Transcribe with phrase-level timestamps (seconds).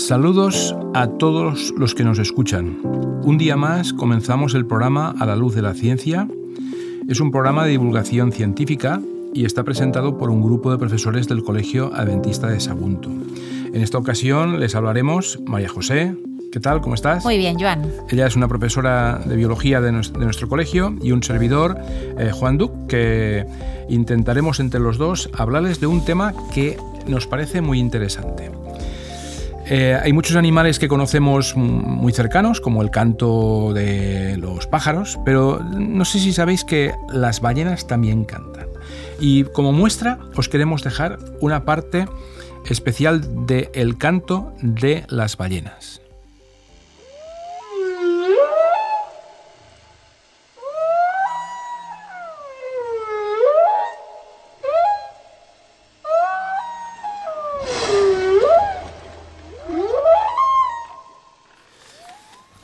[0.00, 2.78] Saludos a todos los que nos escuchan.
[3.22, 6.26] Un día más comenzamos el programa A la luz de la ciencia.
[7.06, 9.02] Es un programa de divulgación científica
[9.34, 13.10] y está presentado por un grupo de profesores del Colegio Adventista de Sagunto.
[13.10, 16.16] En esta ocasión les hablaremos María José.
[16.50, 16.80] ¿Qué tal?
[16.80, 17.22] ¿Cómo estás?
[17.22, 17.92] Muy bien, Joan.
[18.08, 21.76] Ella es una profesora de biología de nuestro, colegio y un servidor,
[22.18, 23.44] eh, Juan Duc, que
[23.90, 28.50] intentaremos entre los dos hablarles de un tema que nos parece muy interesante.
[29.72, 35.60] Eh, hay muchos animales que conocemos muy cercanos, como el canto de los pájaros, pero
[35.60, 38.66] no sé si sabéis que las ballenas también cantan.
[39.20, 42.06] Y como muestra os queremos dejar una parte
[42.68, 46.00] especial del el canto de las ballenas.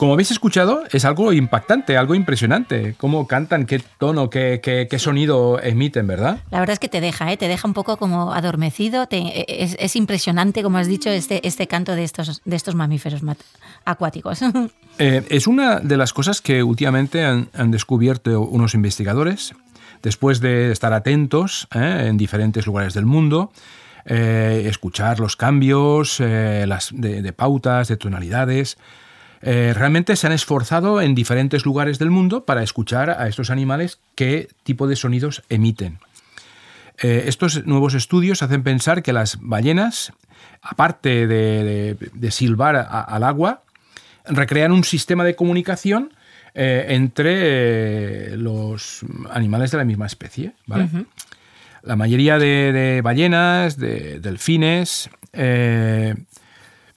[0.06, 2.94] Como habéis escuchado, es algo impactante, algo impresionante.
[2.96, 6.38] Cómo cantan, qué tono, qué, qué, sonido emiten, ¿verdad?
[6.52, 7.36] La verdad es que te deja, ¿eh?
[7.36, 9.08] te deja un poco como adormecido.
[9.10, 13.20] es, impresionante, como has dicho, este, este canto de estos, de estos mamíferos
[13.84, 14.42] acuáticos.
[14.98, 19.52] Eh, es una de las cosas que últimamente han, descubierto unos investigadores,
[20.02, 22.06] después de estar atentos ¿eh?
[22.08, 23.52] en diferentes lugares del mundo.
[24.06, 28.78] escuchar los cambios las, de pautas, de tonalidades,
[29.48, 34.00] eh, realmente se han esforzado en diferentes lugares del mundo para escuchar a estos animales
[34.16, 36.00] qué tipo de sonidos emiten.
[36.98, 40.12] Eh, estos nuevos estudios hacen pensar que las ballenas,
[40.62, 43.62] aparte de, silbar al agua,
[44.24, 46.12] recrean un sistema de comunicación
[46.54, 50.54] eh, entre los animales de la misma especie.
[51.84, 55.08] La mayoría de, ballenas, de delfines,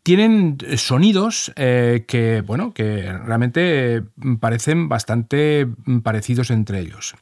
[0.04, 4.04] tienen sonidos eh, que, bueno, que realmente
[4.40, 5.68] parecen bastante
[6.04, 7.16] parecidos entre ellos.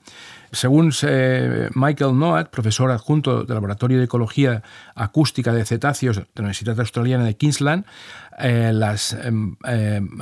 [0.52, 4.64] Según eh, Michael Noat, profesor adjunto del Laboratorio de Ecología
[4.96, 7.86] Acústica de Cetáceos de la Universidad Australiana de Queensland,
[8.40, 9.58] eh, las, em,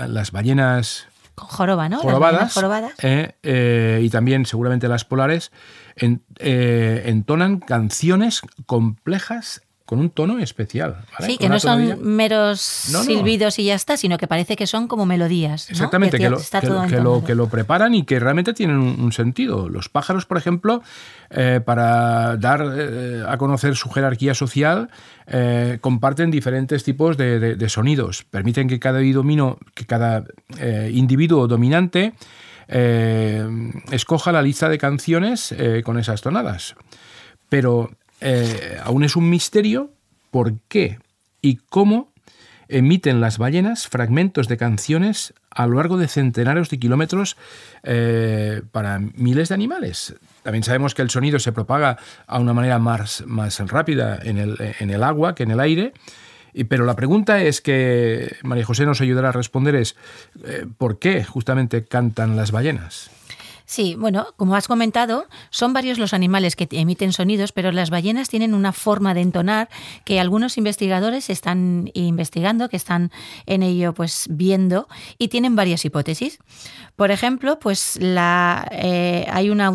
[0.08, 2.00] las ballenas con joroba, ¿no?
[2.00, 2.56] Jorobadas,
[3.04, 5.52] y también seguramente las polares
[5.98, 11.06] entonan canciones complejas con un tono especial.
[11.20, 15.06] Sí, que no son meros silbidos y ya está, sino que parece que son como
[15.06, 15.70] melodías.
[15.70, 19.70] Exactamente, que, lo, que, lo, preparan y que realmente tienen un, sentido.
[19.70, 20.82] Los pájaros, por ejemplo,
[21.30, 24.90] eh, para dar eh, a conocer su jerarquía social,
[25.28, 28.24] eh, comparten diferentes tipos de, sonidos.
[28.24, 30.24] Permiten que cada, que cada
[30.90, 32.14] individuo dominante
[33.92, 35.54] escoja la lista de canciones
[35.84, 36.76] con esas tonadas.
[37.50, 37.92] Pero
[38.28, 39.92] eh, aún es un misterio
[40.32, 40.98] por qué
[41.42, 42.12] y cómo
[42.68, 47.38] emiten las ballenas fragmentos de canciones a lo largo de centenares de kilómetros
[47.84, 50.16] eh, para miles de animales.
[50.42, 55.04] También sabemos que el sonido se propaga a una manera más, más rápida en el,
[55.04, 55.94] agua que en el aire.
[56.68, 59.96] Pero la pregunta es que María José nos ayudará a responder es
[60.46, 63.12] eh, ¿por qué justamente cantan las ballenas?
[63.68, 68.30] Sí, bueno, como has comentado, son varios los animales que emiten sonidos, pero las ballenas
[68.30, 69.70] tienen una forma de entonar
[70.04, 73.12] que algunos investigadores están investigando, que están
[73.48, 74.88] en ello pues viendo
[75.18, 76.38] y tienen varias hipótesis.
[76.96, 79.72] Por ejemplo, pues eh, hay una,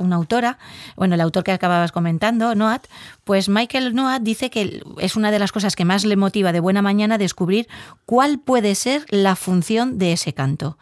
[0.00, 0.58] una autora,
[0.96, 2.86] bueno, el autor que acababas comentando, Noat,
[3.24, 6.60] pues Michael Noat dice que es una de las cosas que más le motiva de
[6.60, 7.68] buena mañana descubrir
[8.06, 10.78] cuál puede ser la función de ese canto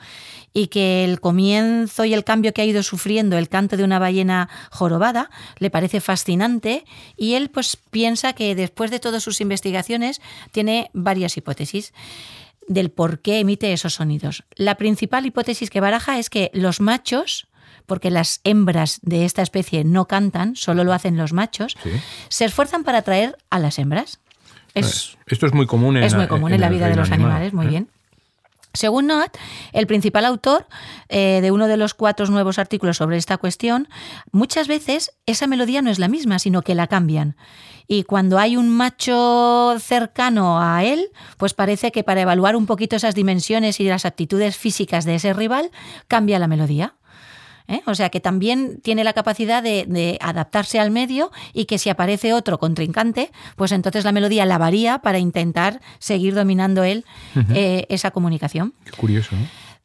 [0.57, 3.99] y que el comienzo y el cambio que ha ido sufriendo el canto de una
[3.99, 6.85] ballena jorobada le parece fascinante
[7.17, 10.21] y él pues piensa que después de todas sus investigaciones
[10.53, 11.93] tiene varias hipótesis
[12.69, 14.45] del por qué emite esos sonidos.
[14.57, 17.49] La principal hipótesis que baraja es que los machos
[17.87, 21.77] porque las hembras de esta especie no cantan, solo lo hacen los machos,
[22.29, 24.19] se esfuerzan para atraer a las hembras.
[24.75, 27.55] Pues esto es muy común en, es muy común en, la vida de los animales,
[27.55, 27.71] muy ¿eh?
[27.71, 27.89] bien.
[28.77, 29.37] Según Noat,
[29.73, 30.67] el principal autor
[31.09, 33.89] eh, de uno de los cuatro nuevos artículos sobre esta cuestión,
[34.33, 37.37] muchas veces esa melodía no es la misma, sino que la cambian.
[37.89, 42.97] Y cuando hay un macho cercano a él, pues parece que para evaluar un poquito
[42.97, 45.71] esas dimensiones y las actitudes físicas de ese rival,
[46.09, 46.95] cambia la melodía.
[47.69, 47.83] ¿Eh?
[47.87, 52.33] O sea que también tiene la capacidad de, adaptarse al medio y que si aparece
[52.33, 57.05] otro contrincante, pues entonces la melodía la varía para intentar seguir dominando él
[57.55, 58.75] eh, esa comunicación.
[58.85, 59.37] Qué curioso,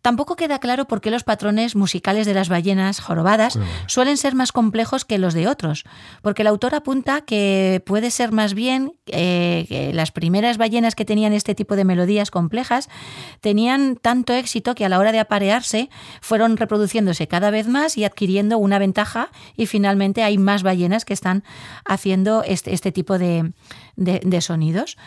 [0.01, 4.51] Tampoco queda claro por qué los patrones musicales de las ballenas jorobadas suelen ser más
[4.51, 5.83] complejos que los de otros,
[6.21, 11.06] porque el autor apunta que puede ser más bien eh, que las primeras ballenas que
[11.06, 12.89] tenían este tipo de melodías complejas
[13.42, 15.89] tenían tanto éxito que a la hora de aparearse
[16.21, 21.13] fueron reproduciéndose cada vez más y adquiriendo una ventaja y finalmente hay más ballenas que
[21.13, 21.44] están
[21.86, 23.51] haciendo este, este tipo de
[24.42, 24.98] sonidos.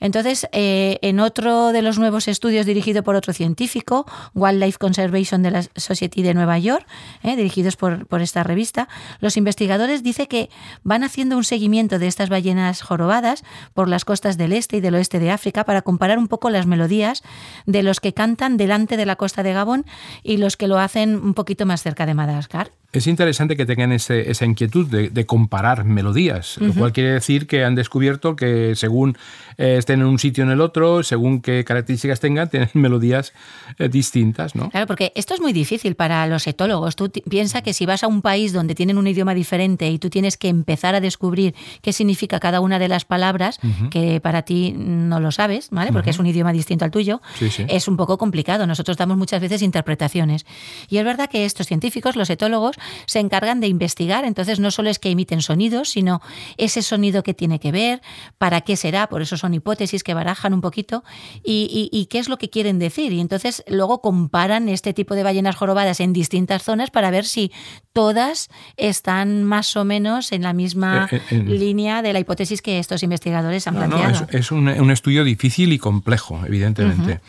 [0.00, 5.50] Entonces, eh, en otro de los nuevos estudios dirigido por otro científico, Wildlife Conservation de
[5.50, 6.86] la Society de Nueva York,
[7.22, 8.88] eh, dirigidos por, por, esta revista,
[9.20, 10.50] los investigadores dicen que
[10.84, 13.42] van haciendo un seguimiento de estas ballenas jorobadas
[13.74, 16.66] por las costas del este y del oeste de África para comparar un poco las
[16.66, 17.22] melodías
[17.66, 19.84] de los que cantan delante de la costa de Gabón
[20.22, 22.70] y los que lo hacen un poquito más cerca de Madagascar.
[22.90, 27.74] Es interesante que tengan esa inquietud de, comparar melodías, lo cual quiere decir que han
[27.74, 29.18] descubierto que según
[29.58, 33.34] eh, estén en un sitio o en el otro, según qué características tengan, tienen melodías
[33.78, 34.54] eh, distintas.
[34.54, 34.70] ¿no?
[34.70, 36.96] Claro, porque esto es muy difícil para los etólogos.
[36.96, 40.08] Tú piensas que si vas a un país donde tienen un idioma diferente y tú
[40.08, 43.60] tienes que empezar a descubrir qué significa cada una de las palabras,
[43.90, 45.92] que para ti no lo sabes, ¿vale?
[45.92, 47.20] porque es un idioma distinto al tuyo,
[47.68, 48.66] es un poco complicado.
[48.66, 50.46] Nosotros damos muchas veces interpretaciones.
[50.88, 54.24] Y es verdad que estos científicos, los etólogos, se encargan de investigar.
[54.24, 56.20] Entonces no solo es que emiten sonidos, sino
[56.56, 58.00] ese sonido que tiene que ver,
[58.38, 61.04] para qué será, por eso son hipótesis que barajan un poquito,
[61.42, 63.12] y, qué es lo que quieren decir.
[63.12, 67.52] Y entonces luego comparan este tipo de ballenas jorobadas en distintas zonas para ver si
[67.92, 72.78] todas están más o menos en la misma eh, eh, línea de la hipótesis que
[72.78, 74.26] estos investigadores han planteado.
[74.30, 77.20] es, un, estudio difícil y complejo, evidentemente.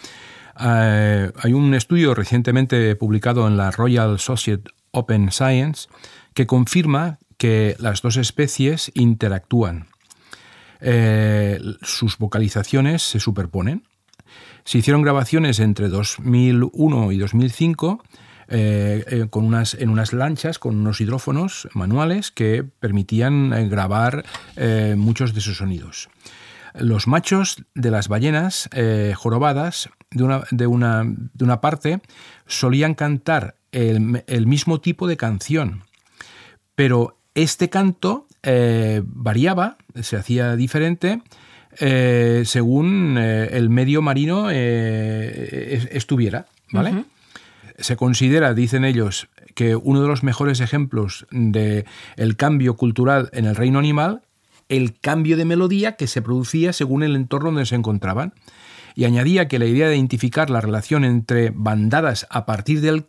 [0.62, 5.88] Eh, hay un estudio recientemente publicado en la Royal Society Open Science
[6.34, 9.88] que confirma que las dos especies interactúan.
[10.82, 13.84] Eh, sus vocalizaciones se superponen.
[14.64, 18.04] Se hicieron grabaciones entre 2001 y 2005
[18.50, 24.26] eh, eh, con unas, en unas lanchas con unos hidrófonos manuales que permitían grabar
[24.96, 26.10] muchos de esos sonidos.
[26.76, 28.70] Los machos de las ballenas
[29.16, 32.02] jorobadas, de una, de, una, de una parte,
[32.46, 35.84] solían cantar el, mismo tipo de canción,
[36.76, 41.22] pero este canto eh, variaba, se hacía diferente
[41.80, 47.06] eh, según eh, el medio marino estuviera, ¿vale?
[47.78, 51.86] Se considera, dicen ellos, que uno de los mejores ejemplos de
[52.18, 54.22] el cambio cultural en el reino animal,
[54.70, 58.34] el cambio de melodía que se producía según el entorno donde se encontraban.
[58.96, 63.06] Y añadía que la idea de identificar la relación entre bandadas a partir del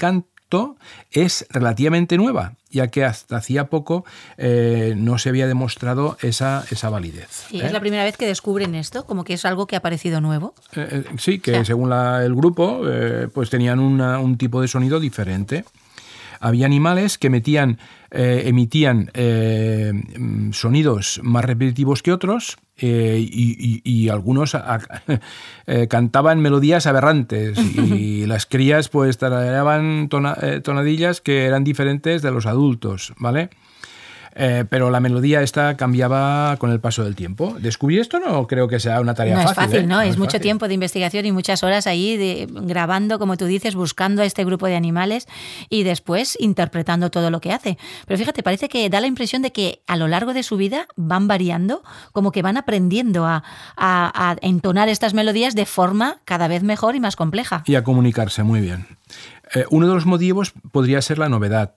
[1.13, 4.05] es relativamente nueva, ya que hasta hacía poco
[4.37, 7.47] eh, no se había demostrado esa, esa validez.
[7.53, 7.71] ¿Es ¿eh?
[7.71, 9.05] la primera vez que descubren esto?
[9.07, 10.55] ¿Como que es algo que ha parecido nuevo?
[10.77, 12.83] Eh, sí, que según el grupo
[13.33, 15.65] pues tenían un tipo de sonido diferente.
[16.41, 17.79] Había animales que metían,
[18.11, 19.11] emitían
[20.53, 24.57] sonidos más repetitivos que otros, eh, y, algunos
[25.67, 30.09] eh, cantaban melodías aberrantes y las crías pues tarareaban
[30.41, 33.51] eh, tonadillas que eran diferentes de los adultos, ¿vale?
[34.35, 37.57] Eh, pero la melodía esta cambiaba con el paso del tiempo.
[37.59, 39.45] ¿Descubrir esto no creo que sea una tarea fácil.
[39.45, 39.87] No es fácil, ¿eh?
[39.87, 40.01] ¿no?
[40.01, 44.25] es, mucho tiempo de investigación y muchas horas ahí grabando, como tú dices, buscando a
[44.25, 45.27] este grupo de animales
[45.69, 47.79] y después interpretando todo lo que hace.
[48.07, 50.87] Pero fíjate, parece que da la impresión de que a lo largo de su vida
[50.97, 51.83] van variando,
[52.13, 53.43] como que van aprendiendo a,
[54.43, 57.63] entonar estas melodías de forma cada vez mejor y más compleja.
[57.67, 58.87] Y a comunicarse muy bien.
[59.55, 61.73] Eh, uno de los motivos podría ser la novedad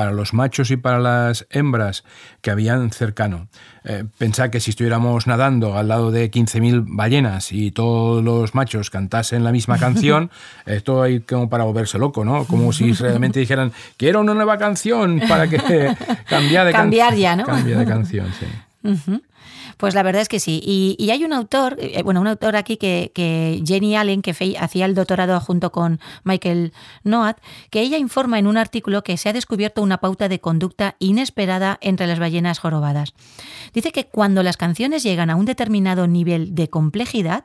[0.00, 2.04] para los machos y para las hembras
[2.40, 3.48] que habían cercano.
[3.84, 4.04] Eh,
[4.50, 9.52] que si estuviéramos nadando al lado de 15.000 ballenas y todos los machos cantasen la
[9.52, 10.30] misma canción,
[10.64, 12.46] esto hay como para volverse loco, ¿no?
[12.46, 15.58] Como si realmente dijeran, quiero una nueva canción para que
[16.30, 17.44] cambie de Cambiar ya, ¿no?
[17.44, 18.46] Cambie de canción, sí.
[19.76, 20.60] Pues la verdad es que sí.
[20.64, 24.94] Y, hay un autor, eh, bueno, un autor aquí que, Jenny Allen, que hacía el
[24.94, 26.72] doctorado junto con Michael
[27.04, 27.38] Noat,
[27.70, 31.78] que ella informa en un artículo que se ha descubierto una pauta de conducta inesperada
[31.80, 33.14] entre las ballenas jorobadas.
[33.72, 37.44] Dice que cuando las canciones llegan a un determinado nivel de complejidad,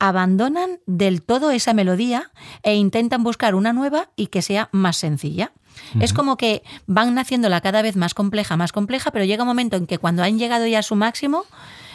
[0.00, 2.32] abandonan del todo esa melodía
[2.62, 5.52] e intentan buscar una nueva y que sea más sencilla.
[6.00, 9.76] Es como que van naciéndola cada vez más compleja, más compleja, pero llega un momento
[9.76, 11.44] en que cuando han llegado ya a su máximo,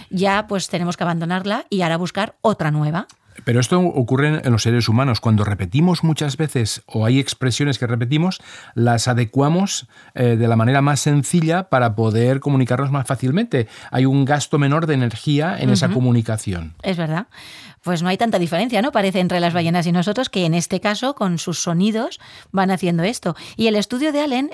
[0.09, 3.07] ya pues tenemos que abandonarla y ahora buscar otra nueva.
[3.43, 5.19] Pero esto ocurre en los seres humanos.
[5.19, 8.41] Cuando repetimos muchas veces o hay expresiones que repetimos,
[8.75, 13.67] las adecuamos eh, de la manera más sencilla para poder comunicarnos más fácilmente.
[13.91, 16.75] Hay un gasto menor de energía en esa comunicación.
[16.81, 17.27] Es verdad
[17.85, 18.91] pues no hay tanta diferencia, ¿no?
[18.91, 22.19] Parece entre las ballenas y nosotros, que en este caso, con sus sonidos,
[22.51, 23.35] van haciendo esto.
[23.57, 24.49] Y el estudio de Allen,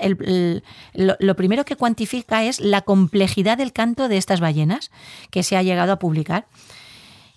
[0.92, 4.90] lo, primero que cuantifica es la complejidad del canto de estas ballenas
[5.30, 6.44] que se ha llegado a publicar.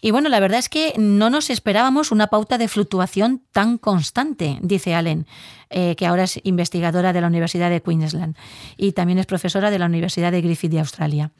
[0.06, 4.60] Y bueno, la verdad es que no nos esperábamos una pauta de fluctuación tan constante,
[4.62, 5.26] dice Allen,
[5.72, 8.38] eh, que ahora es investigadora de la Universidad de Queensland
[8.78, 11.32] y también es profesora de la Universidad de Griffith de Australia.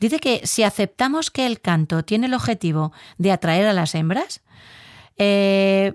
[0.00, 4.42] Dice que si aceptamos que el canto tiene el objetivo de atraer a las hembras,
[5.16, 5.94] eh,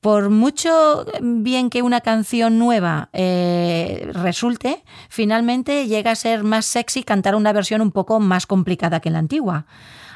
[0.00, 7.04] por mucho bien que una canción nueva eh, resulte, finalmente llega a ser más sexy
[7.04, 9.66] cantar una versión un poco más complicada que la antigua.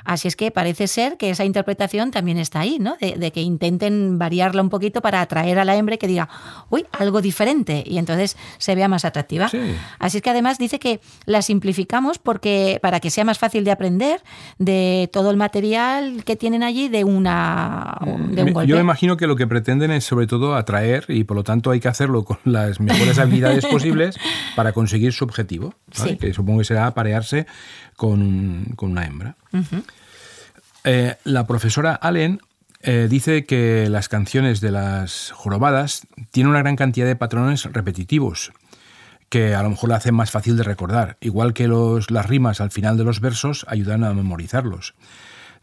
[0.04, 2.96] Así es que parece ser que esa interpretación también está ahí, ¿no?
[3.00, 6.28] De, que intenten variarla un poquito para atraer a la hembra que diga,
[6.70, 9.50] uy, algo diferente, y entonces se vea más atractiva.
[9.98, 13.70] Así es que además dice que la simplificamos porque para que sea más fácil de
[13.70, 14.22] aprender
[14.58, 17.98] de todo el material que tienen allí de una
[18.30, 21.44] de un Yo imagino que lo que pretenden es sobre todo atraer y por lo
[21.44, 24.18] tanto hay que hacerlo con las mejores habilidades posibles
[24.56, 25.74] para conseguir su objetivo,
[26.20, 27.46] que supongo que será aparearse
[27.96, 29.36] con, una hembra.
[30.84, 32.40] Eh, la profesora Allen
[32.82, 38.52] eh, dice que las canciones de las jorobadas tienen una gran cantidad de patrones repetitivos
[39.28, 42.60] que a lo mejor la hacen más fácil de recordar, igual que los, las rimas
[42.60, 44.94] al final de los versos ayudan a memorizarlos.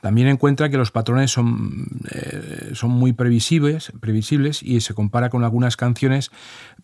[0.02, 5.44] También encuentra que los patrones son, eh, son muy previsibles, previsibles y se compara con
[5.44, 6.32] algunas canciones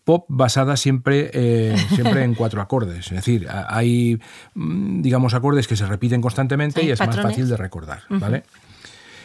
[0.04, 3.06] pop basadas siempre, eh, siempre en cuatro acordes.
[3.06, 4.18] Es decir, hay,
[4.54, 8.02] mm, digamos, acordes que se repiten constantemente y es más fácil de recordar.
[8.08, 8.42] ¿vale?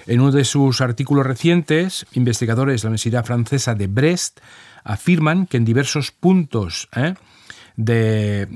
[0.06, 4.40] En uno de sus artículos recientes, investigadores de la Universidad Francesa de Brest
[4.84, 7.16] afirman que en diversos puntos ¿eh?
[7.78, 8.48] De,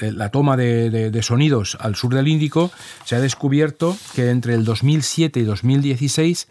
[0.00, 2.70] la toma de, sonidos al sur del Índico,
[3.04, 6.48] se ha descubierto que entre el 2007 y 2016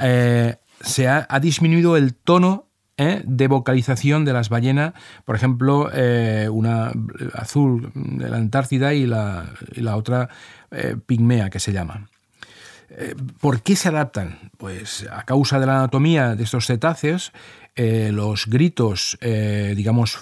[0.00, 3.22] eh, se ha, disminuido el tono ¿eh?
[3.24, 4.94] de vocalización de las ballenas,
[5.24, 6.92] por ejemplo, eh, una
[7.34, 10.28] azul de la Antártida y la, y la otra
[11.06, 12.08] pigmea que se llama.
[13.40, 14.50] ¿Por qué se adaptan?
[14.58, 17.32] Pues a causa de la anatomía de estos cetáceos,
[17.76, 20.18] los gritos, digamos,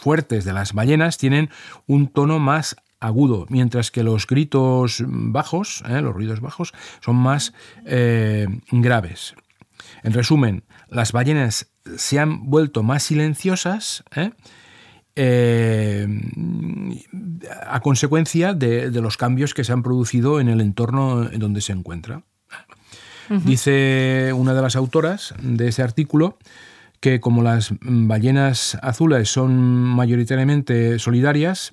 [0.00, 1.50] fuertes de las ballenas tienen
[1.86, 7.52] un tono más agudo, mientras que los gritos bajos, eh, los ruidos bajos, son más
[7.84, 9.34] eh, graves.
[10.02, 14.04] En resumen, las ballenas se han vuelto más silenciosas
[15.16, 16.06] eh,
[17.66, 21.72] a consecuencia de, los cambios que se han producido en el entorno en donde se
[21.72, 22.22] encuentra.
[23.44, 26.36] Dice una de las autoras de ese artículo
[27.00, 31.72] que como las ballenas azules son mayoritariamente solidarias,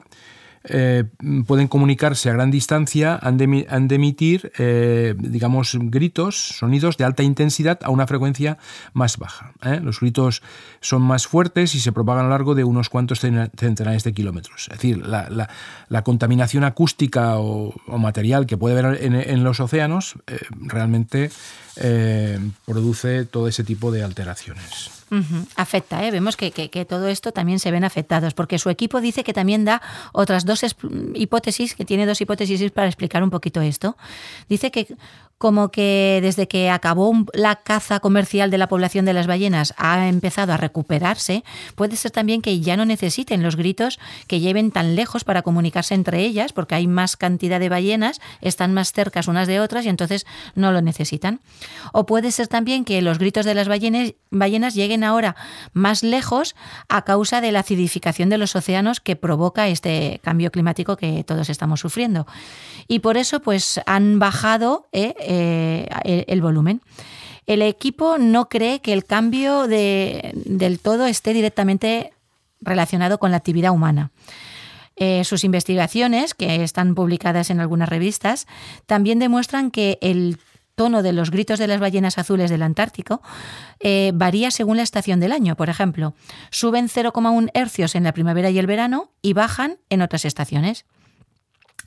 [0.69, 1.05] eh,
[1.45, 7.79] pueden comunicarse a gran distancia, han de, emitir, eh, digamos, gritos, sonidos de alta intensidad
[7.83, 8.57] a una frecuencia
[8.93, 9.53] más baja.
[9.63, 9.79] ¿eh?
[9.81, 10.41] Los gritos
[10.81, 14.67] son más fuertes y se propagan a lo largo de unos cuantos centenares de kilómetros.
[14.69, 20.15] Es decir, la, contaminación acústica o, material que puede haber en, los océanos
[20.51, 21.29] realmente
[22.65, 24.91] produce todo ese tipo de alteraciones.
[25.55, 26.11] Afecta, ¿eh?
[26.11, 29.63] vemos que, que, todo esto también se ven afectados, porque su equipo dice que también
[29.63, 29.81] da
[30.11, 30.65] otras dos
[31.13, 33.95] hipótesis, que tiene dos hipótesis para explicar un poquito esto.
[34.49, 34.87] Dice que
[35.37, 40.07] como que desde que acabó la caza comercial de la población de las ballenas ha
[40.07, 41.43] empezado a recuperarse,
[41.75, 45.93] puede ser también que ya no necesiten los gritos que lleven tan lejos para comunicarse
[45.93, 49.89] entre ellas, porque hay más cantidad de ballenas, están más cercas unas de otras y
[49.89, 51.39] entonces no lo necesitan.
[51.93, 55.35] O puede ser también que los gritos de las ballenas, ballenas lleguen ahora
[55.73, 56.55] más lejos
[56.89, 61.49] a causa de la acidificación de los océanos que provoca este cambio climático que todos
[61.49, 62.27] estamos sufriendo.
[62.87, 66.81] Y por eso pues han bajado eh, eh, el, volumen.
[67.45, 72.11] El equipo no cree que el cambio del todo esté directamente
[72.61, 74.11] relacionado con la actividad humana.
[74.99, 78.47] Eh, sus investigaciones, que están publicadas en algunas revistas,
[78.87, 80.39] también demuestran que el
[80.77, 83.21] tono de los gritos de las ballenas azules del Antártico
[83.79, 85.55] eh, varía según la estación del año.
[85.55, 86.13] Por ejemplo,
[86.51, 90.85] suben 0,1 hercios en la primavera y el verano y bajan en otras estaciones.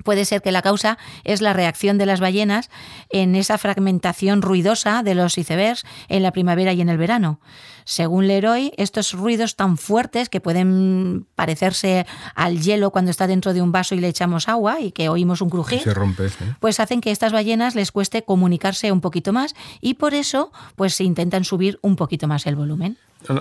[0.04, 2.70] Puede ser que la causa es la reacción de las ballenas
[3.10, 7.40] en esa fragmentación ruidosa de los icebergs en la primavera y en el verano.
[7.84, 13.62] Según Leroy, estos ruidos tan fuertes que pueden parecerse al hielo cuando está dentro de
[13.62, 16.28] un vaso y le echamos agua y que oímos un crujir, se rompe,
[16.60, 20.52] pues hacen que a estas ballenas les cueste comunicarse un poquito más y por eso
[20.76, 22.96] pues intentan subir un poquito más el volumen.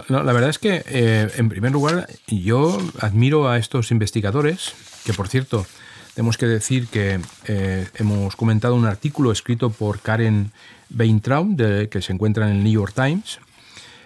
[0.07, 4.73] la verdad es que, eh, en primer lugar, yo admiro a estos investigadores,
[5.05, 5.65] que por cierto,
[6.13, 10.51] tenemos que decir que eh, hemos comentado un artículo escrito por Karen
[10.97, 11.55] Weintraub,
[11.89, 13.39] que se encuentra en el New York Times,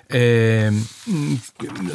[0.09, 0.69] eh,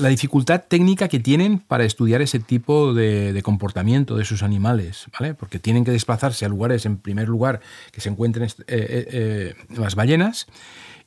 [0.01, 5.35] la dificultad técnica que tienen para estudiar ese tipo de, comportamiento de esos animales, ¿vale?
[5.35, 7.61] Porque tienen que desplazarse a lugares, en primer lugar,
[7.93, 10.47] que se encuentren eh, las ballenas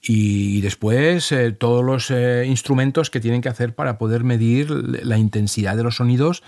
[0.01, 2.11] y después todos los
[2.47, 6.43] instrumentos que tienen que hacer para poder medir la intensidad de los sonidos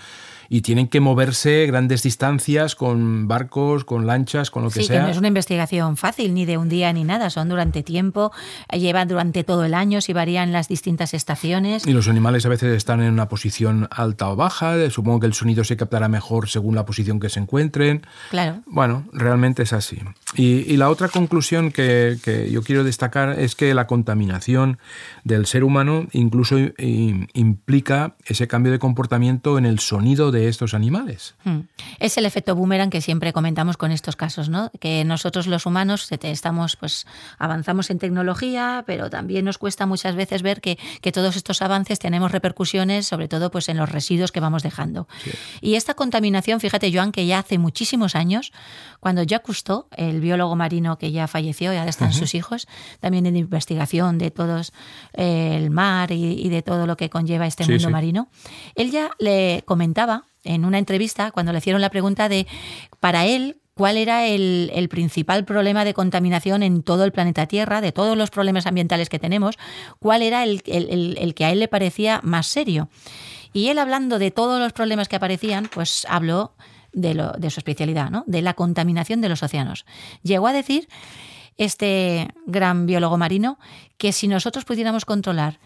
[0.48, 5.00] y tienen que moverse grandes distancias con barcos, con lanchas, con lo que sea.
[5.00, 8.32] Sí, no es una investigación fácil, ni de un día ni nada, son durante tiempo,
[8.72, 11.86] llevan durante todo el año, si varían las distintas estaciones.
[11.86, 15.34] Y los animales a veces están en una posición alta o baja, supongo que el
[15.34, 18.06] sonido se captará mejor según la posición que se encuentren.
[18.30, 18.62] Claro.
[18.66, 19.98] Bueno, realmente es así.
[20.36, 22.18] Y, la otra conclusión que,
[22.50, 24.78] yo quiero destacar es que la contaminación
[25.22, 31.34] del ser humano incluso implica ese cambio de comportamiento en el sonido de estos animales.
[31.44, 31.60] Hmm.
[31.98, 34.70] Es el efecto boomerang que siempre comentamos con estos casos, ¿no?
[34.80, 37.06] Que nosotros los humanos estamos, pues,
[37.38, 40.76] avanzamos en tecnología, pero también nos cuesta muchas veces ver que,
[41.14, 45.06] todos estos avances tenemos repercusiones, sobre todo pues en los residuos que vamos dejando.
[45.60, 48.52] Y esta contaminación, fíjate, Joan, que ya hace muchísimos años,
[48.98, 52.66] cuando Jacques Cousteau, el biólogo marino que ya falleció, ya están sus hijos,
[52.98, 54.72] también en investigación de todos
[55.12, 58.28] eh, el mar y, de todo lo que conlleva este mundo marino,
[58.74, 62.46] él ya le comentaba en una entrevista cuando le hicieron la pregunta de,
[63.00, 67.92] para él, cuál era el, principal problema de contaminación en todo el planeta Tierra, de
[67.92, 69.56] todos los problemas ambientales que tenemos,
[69.98, 72.88] cuál era el, que a él le parecía más serio.
[73.52, 76.54] Y él hablando de todos los problemas que aparecían, pues habló
[76.92, 78.24] de, de su especialidad, ¿no?
[78.26, 79.84] de la contaminación de los océanos.
[80.22, 80.88] Llegó a decir
[81.56, 83.58] este gran biólogo marino
[83.96, 85.58] que si nosotros pudiéramos controlar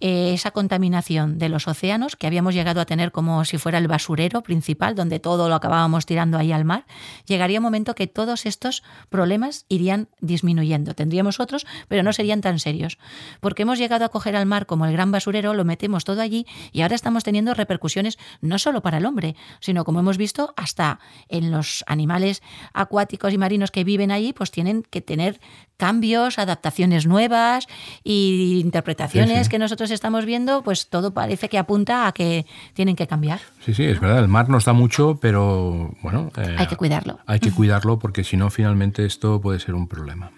[0.00, 3.88] eh, esa contaminación de los océanos que habíamos llegado a tener como si fuera el
[3.88, 6.84] basurero principal, donde todo lo acabábamos tirando ahí al mar,
[7.26, 10.94] llegaría un momento que todos estos problemas irían disminuyendo.
[10.94, 12.98] Tendríamos otros, pero no serían tan serios.
[13.40, 16.46] Porque hemos llegado a coger al mar como el gran basurero, lo metemos todo allí
[16.72, 21.00] y ahora estamos teniendo repercusiones no solo para el hombre, sino como hemos visto, hasta
[21.28, 25.40] en los animales acuáticos y marinos que viven allí, pues tienen que tener
[25.76, 27.66] cambios, adaptaciones nuevas
[28.02, 33.06] y interpretaciones que nosotros estamos viendo, pues todo parece que apunta a que tienen que
[33.06, 33.40] cambiar.
[33.64, 36.30] Sí, sí, es verdad, el mar nos da mucho, pero bueno...
[36.36, 37.18] Eh, hay que cuidarlo.
[37.26, 40.30] Hay que cuidarlo porque si no, finalmente esto puede ser un problema.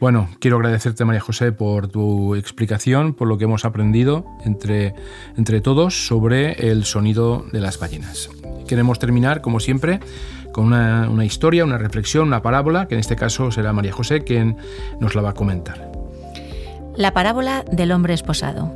[0.00, 4.94] Bueno, quiero agradecerte María José por tu explicación, por lo que hemos aprendido entre,
[5.36, 8.28] entre todos sobre el sonido de las ballenas.
[8.66, 10.00] Queremos terminar, como siempre,
[10.52, 14.22] con una, una, historia, una reflexión, una parábola, que en este caso será María José
[14.22, 14.56] quien
[15.00, 15.90] nos la va a comentar.
[16.96, 18.72] La parábola del hombre esposado.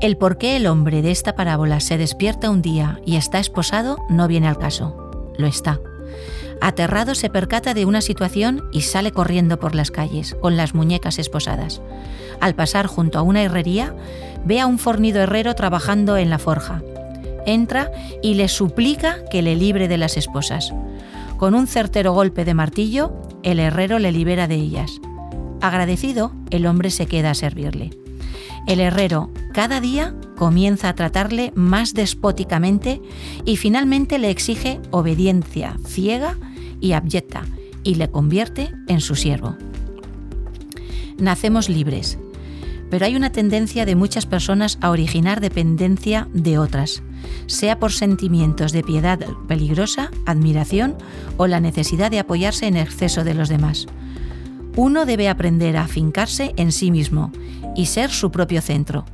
[0.00, 3.98] El por qué el hombre de esta parábola se despierta un día y está esposado
[4.08, 5.30] no viene al caso.
[5.38, 5.78] Lo está.
[6.60, 11.18] Aterrado se percata de una situación y sale corriendo por las calles, con las muñecas
[11.18, 11.80] esposadas.
[12.40, 13.94] Al pasar junto a una herrería,
[14.44, 16.82] ve a un fornido herrero trabajando en la forja
[17.46, 17.90] entra
[18.22, 20.72] y le suplica que le libre de las esposas.
[21.36, 25.00] Con un certero golpe de martillo, el herrero le libera de ellas.
[25.60, 27.90] Agradecido, el hombre se queda a servirle.
[28.66, 33.00] El herrero cada día comienza a tratarle más despóticamente
[33.44, 36.36] y finalmente le exige obediencia ciega
[36.80, 37.42] y abyecta
[37.82, 39.56] y le convierte en su siervo.
[41.18, 42.18] Nacemos libres,
[42.90, 47.02] pero hay una tendencia de muchas personas a originar dependencia de otras
[47.46, 50.96] sea por sentimientos de piedad peligrosa, admiración
[51.36, 53.86] o la necesidad de apoyarse en exceso de los demás.
[54.76, 57.32] Uno debe aprender a afincarse en sí mismo
[57.74, 59.04] y ser su propio centro,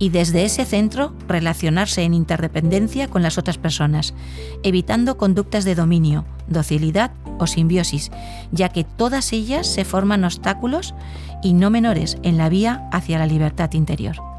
[0.00, 4.14] y desde ese centro relacionarse en interdependencia con las otras personas,
[4.62, 8.10] evitando conductas de dominio, docilidad o simbiosis,
[8.50, 10.94] ya que todas ellas se forman obstáculos
[11.42, 14.29] y no menores en la vía hacia la libertad interior.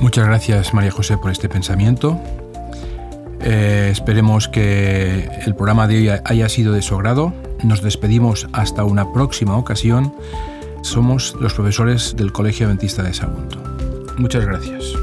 [0.00, 2.20] Muchas gracias María José por este pensamiento.
[3.40, 7.32] Eh, esperemos que el programa de hoy haya sido de su agrado.
[7.62, 10.12] Nos despedimos hasta una próxima ocasión.
[10.82, 13.62] Somos los profesores del Colegio Adventista de Sagunto.
[14.16, 14.94] Muchas gracias.